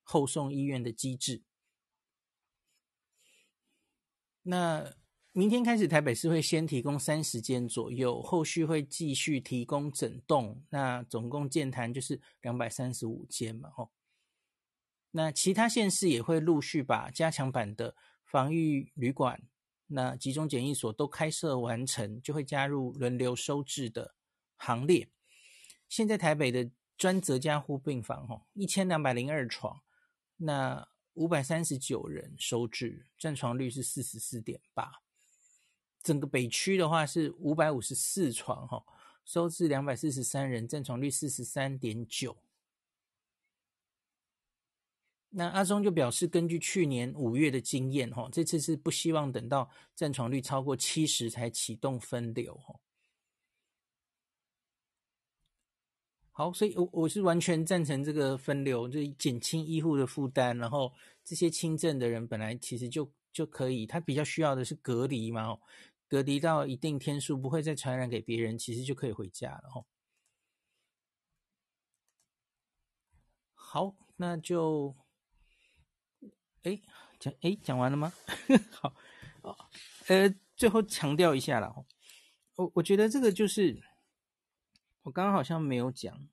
[0.03, 1.43] 后送医院的机制。
[4.43, 5.02] 那。
[5.35, 13.91] 明天开始，台北市会先提供三十间左右，后续会继续提供整栋，那总共建谈就是两百三十五间嘛，吼。
[15.13, 19.43] 那其他县市也会陆续把加强版的防疫旅馆、
[19.87, 24.15] 那集中检疫所都开设完成，就会加入轮流收治的
[24.59, 25.09] 行列。
[25.89, 29.81] 现在台北的专责加护病房，吼，一千两百零二床，
[30.37, 35.01] 那五百三十九人收治，占床率是四十四点八。
[36.03, 38.85] 整个北区的话是五百五十四床，哈，
[39.25, 42.37] 收治两百四十三人，占床率四十三点九。
[45.35, 52.79] 那阿中就表示，根据去年五月的经验，哈，这次是不希望等到占床率超过七十才启动分流，哈。
[56.33, 60.93] 好，所以我我是完全赞成这个分流，就减轻医护的负担，然后
[61.25, 65.59] 这些轻症的人本来其实就就可以，他比较需要的是隔离嘛，
[66.13, 69.87] 隔离到一定天数，不会再传染给别人，其实就可以回家了吼。
[73.55, 74.95] 好，那就，
[76.65, 76.79] 哎，
[77.19, 78.13] 讲哎讲完了吗？
[78.79, 78.95] 好，
[80.09, 81.87] 呃，最后强调一下了，
[82.57, 83.83] 我我觉得这个就是
[85.05, 86.29] 我刚刚好像没有讲，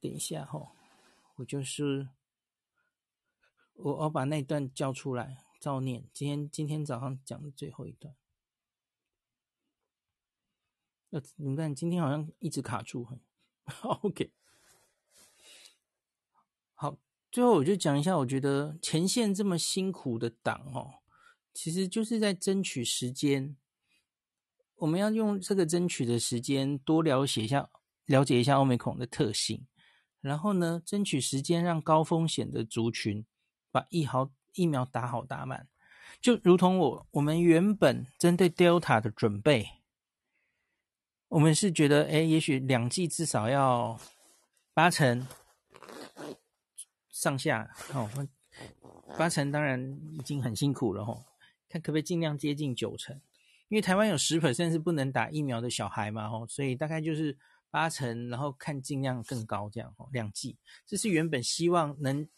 [0.00, 0.70] 等一下哈，
[1.34, 2.10] 我就是
[3.72, 5.49] 我我把那段叫出来。
[5.60, 8.16] 照念，今天今天早上讲的最后一段。
[11.10, 13.06] 呃，你们看今天好像一直卡住。
[14.02, 14.32] OK，
[16.74, 16.96] 好，
[17.30, 21.02] 最后我就讲一下，我觉得前线这么辛苦的党哦，
[21.52, 23.56] 其实就是在争取时间。
[24.76, 27.68] 我们要用这个争取的时间，多了解一下，
[28.06, 29.66] 了解一下欧美孔的特性，
[30.22, 33.26] 然后呢，争取时间让高风险的族群
[33.70, 35.66] 把疫苗疫苗打好打满，
[36.20, 39.66] 就如同我我们原本针对 Delta 的准备，
[41.28, 43.98] 我们是觉得，哎，也许两剂至少要
[44.74, 45.26] 八成
[47.08, 48.10] 上下哦，
[49.16, 49.80] 八成当然
[50.12, 51.24] 已经很辛苦了吼，
[51.70, 53.18] 看可不可以尽量接近九成。
[53.68, 57.38] 因为台湾有十 percent 是不能打疫苗的小孩嘛，吼，所以大概就是
[57.70, 62.28] 八成，然后看尽量更高这样，吼，两剂，这是原本希望能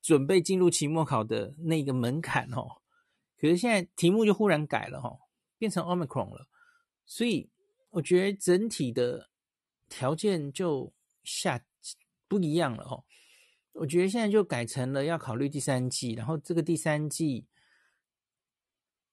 [0.00, 2.82] 准备进入期末考的那个门槛，哦。
[3.38, 5.20] 可是现在题目就忽然改了，吼，
[5.58, 6.48] 变成 Omicron 了，
[7.06, 7.50] 所以
[7.90, 9.30] 我觉得整体的
[9.88, 10.92] 条件就
[11.24, 11.64] 下
[12.28, 13.04] 不一样了，哦。
[13.72, 17.46] 我觉得现在就改成了要考虑第三季，然后这个第三季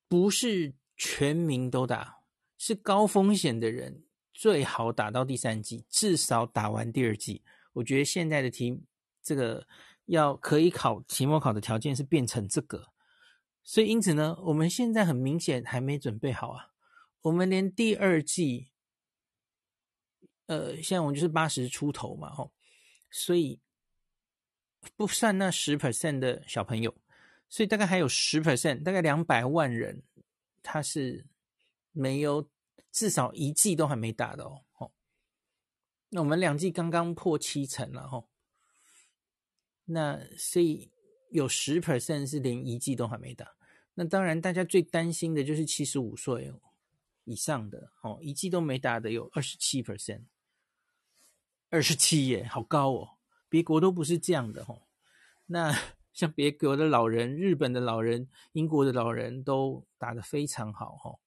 [0.08, 0.76] 不是。
[1.00, 2.24] 全民都打，
[2.58, 7.44] 是高风险的人最好打到第三季，至少打完第二季。
[7.74, 8.82] 我觉得现在的题，
[9.22, 9.68] 这个
[10.08, 12.88] 要可以考期末考的条件是变成这个，
[13.64, 16.74] 所以因此呢，我们现在很明显还没准备好啊。
[17.22, 18.72] 我们连第二季，
[20.48, 22.52] 呃，现在我们就是八十出头嘛，吼，
[23.10, 23.62] 所以
[24.98, 26.94] 不算那十 percent 的小朋友，
[27.48, 30.04] 所以大概还有十 percent，大概两百万人。
[30.70, 31.26] 他是
[31.94, 32.50] 没有
[32.92, 34.92] 至少一季都还没打的哦，哦，
[36.10, 38.28] 那我们两季刚刚破七成了哦，
[39.88, 40.92] 那所以
[41.32, 43.56] 有十 percent 是连一剂都还没打，
[43.96, 46.54] 那当然大家最担心的就是七十五岁
[47.24, 50.26] 以上的哦，一剂都没打的有二十七 percent，
[51.70, 53.18] 二十七耶，好高哦，
[53.50, 54.84] 别国都不是这样的哦，
[55.48, 55.76] 那。
[56.14, 61.20] 像别国的老人、日本的老人、英国的老人都打得非常好哦。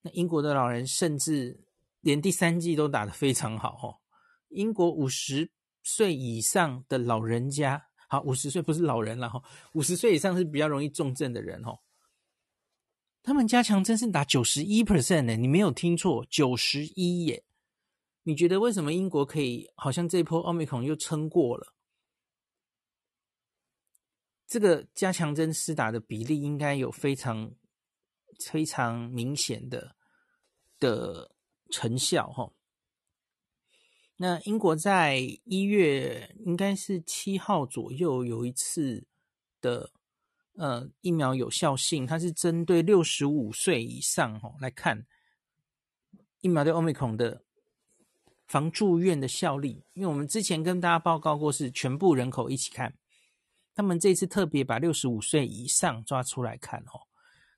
[0.00, 1.66] 那英国的老人甚至
[2.00, 4.00] 连第三剂都打得非常好哦。
[4.48, 5.50] 英国五十
[5.84, 9.40] 岁以上的老人家，好，五十岁不是老人了哈，
[9.74, 11.78] 五十岁以上是比较容易重症的人哈。
[13.22, 17.44] 他们加强针是打九十一 percent 呢，你没有听错，九十一耶。
[18.24, 19.70] 你觉得为什么英国可以？
[19.76, 21.74] 好像这一波奥密克戎又撑过了？
[24.46, 27.54] 这个加强针施打的比例应该有非常
[28.50, 29.96] 非常明显的
[30.78, 31.34] 的
[31.70, 32.50] 成效哈。
[34.16, 39.04] 那英国在一月应该是七号左右有一次
[39.60, 39.90] 的
[40.56, 45.04] 呃疫苗有效性，它是针对六十五岁以上哦来看
[46.40, 47.42] 疫苗对 Omicron 的
[48.46, 52.94] 防住院的效力，因为我们之前跟大家报告过是全部人口一起看。
[53.74, 57.02] 他们这次特别把六十五岁以上抓出来看哦，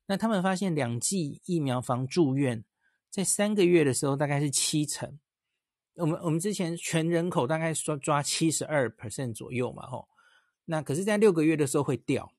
[0.06, 2.64] 那他们发现两剂疫苗防住院，
[3.10, 5.18] 在三个月的时候大概是七成。
[5.96, 10.08] 我们我们之前全人口大概抓抓七十二 percent 左右嘛吼，
[10.66, 12.32] 那可是，在六个月的时候会掉。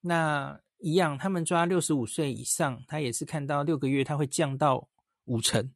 [0.00, 4.88] 那一样，他们抓六十五岁以上，他也是看到六个月他会降到
[5.24, 5.72] 五成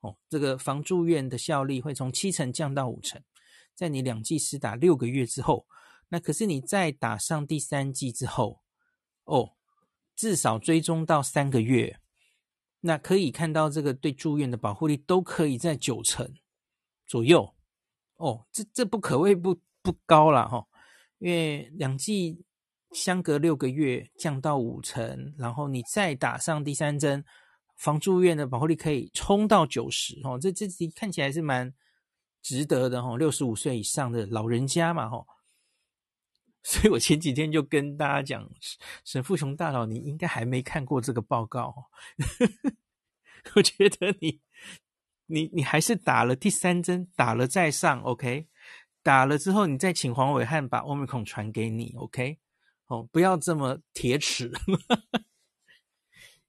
[0.00, 3.22] 哦，这个防住院的效力会从七成降到五成，
[3.74, 5.66] 在你两剂施打六个月之后。
[6.08, 8.62] 那可是你再打上第三剂之后，
[9.24, 9.54] 哦，
[10.14, 11.98] 至少追踪到三个月，
[12.80, 16.32] 那可以看到这个对住院的保护力都可以在九成
[17.06, 17.54] 左右，
[18.16, 20.66] 哦，这这不可谓不不高了哈，
[21.18, 22.44] 因为两剂
[22.92, 27.24] 相隔六个月降到五成，然后你再打上第三针，
[27.76, 31.74] 防住院的保护力可以冲到九十哦，这这看起来是蛮
[32.42, 35.24] 值得的哈，六十五岁以上的老人家嘛哈。
[36.66, 38.50] 所以我前几天就跟大家讲，
[39.04, 41.84] 沈富雄大佬，你应该还没看过这个报告哦。
[43.54, 44.40] 我觉得你，
[45.26, 48.46] 你，你还是打了第三针，打了再上，OK？
[49.02, 52.38] 打了之后，你再请黄伟汉把 Omicron 传给你，OK？
[52.86, 54.52] 哦，不要这么铁齿。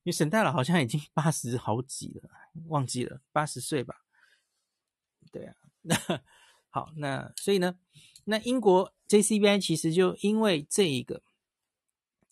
[0.03, 2.29] 因为沈大佬好像已经八十好几了，
[2.67, 3.95] 忘记了八十岁吧？
[5.31, 5.95] 对啊，那
[6.69, 7.77] 好，那所以呢？
[8.25, 11.23] 那英国 JCBI 其实就因为这一个，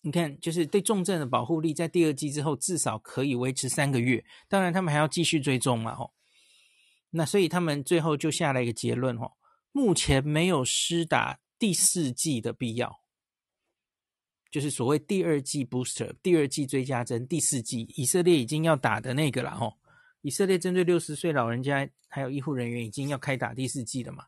[0.02, 4.24] 你看，就是对重症的保护力，在第二季之后至少可以维持三个月。
[4.48, 6.12] 当然，他们还要继续追踪嘛，吼。
[7.16, 9.36] 那所以他们最后就下了一个结论，吼，
[9.70, 12.92] 目前没有施打第四剂的必要，
[14.50, 19.78] 就是所谓第二剂 booster、第二剂追加针、第四剂，以色列已经要打的那个了，吼，
[20.22, 24.24] 以色列针对六十岁老人家还有医护人员已经要开打第四剂了嘛？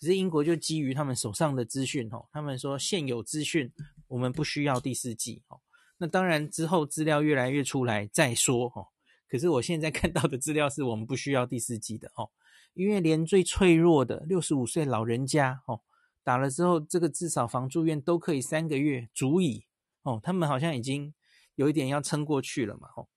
[0.00, 3.70] 可是英国就基于他们手上的资讯，哦，他们说现有资讯
[4.08, 5.60] 我们不需要第四剂，哦，
[5.98, 8.88] 那当然之后资料越来越出来再说，哦。
[9.32, 12.28] 可是我现在看到的资料是我们不需要第四季的，哦，
[12.74, 15.80] 因为连最脆弱的六十五岁老人家，哦，
[16.22, 19.64] 打了之后这个至少防住院都可以三个月足以，
[20.02, 21.14] 哦，他们好像已经
[21.54, 23.08] 有一点要撑过去了嘛，哦。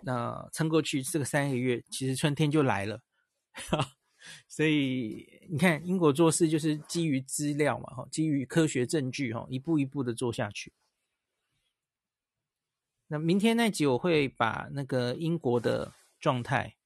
[0.00, 3.02] 那撑过去这个三个月，其实春天就来了，
[4.48, 10.72] 所以你看英国做事就是基于资料嘛，哈，基于科学证据，哈，一步一步的做下去。
[13.08, 16.76] 那明天那集我会把那个英国的状态，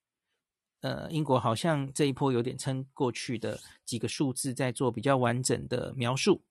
[0.81, 6.43] 呃，英国好像这一波有点撑过去的几个数字，在做比较完整的描述。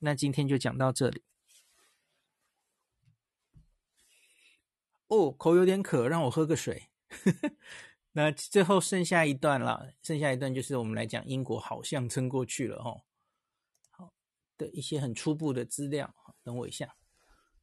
[0.00, 1.22] 那今天就讲到这里。
[5.08, 6.88] 哦，口有点渴，让我喝个水。
[8.10, 13.04] 那最后剩下一段了，剩下一段就是我们来讲英国好像撑过去了哦。
[13.90, 14.12] 好
[14.56, 16.96] 的一些很初步的资料，等我一下，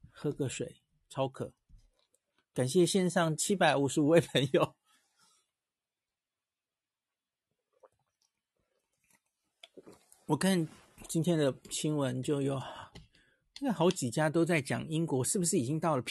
[0.09, 0.82] 喝个水，
[1.13, 1.53] 超可。
[2.55, 4.73] 感谢线上七百五十五位朋友。
[10.25, 10.67] 我看
[11.07, 12.59] 今天的新闻就有，
[13.61, 16.01] 那好几家都在讲英国是不是已经到了。